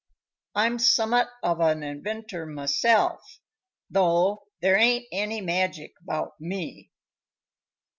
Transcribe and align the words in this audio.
I'm 0.55 0.79
summat 0.79 1.27
of 1.43 1.59
an 1.59 1.83
inventor 1.83 2.47
myself, 2.47 3.37
though 3.87 4.47
there 4.59 4.75
ain't 4.75 5.05
any 5.11 5.41
magic 5.41 5.91
about 6.01 6.31
me." 6.39 6.89